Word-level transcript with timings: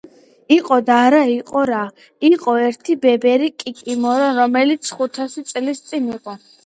იყო 0.53 0.75
და 0.85 0.95
არა 1.09 1.19
იყო 1.33 1.65
რა 1.69 1.81
იყო 2.29 2.55
ერთი 2.69 2.97
ბებერი 3.03 3.51
კიკიმორა 3.65 4.33
რომელიც 4.41 4.93
ხუთასი 5.01 5.45
წლის 5.53 5.85
იყო 6.01 6.39